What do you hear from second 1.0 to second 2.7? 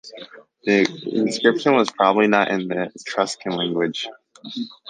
inscription was probably not in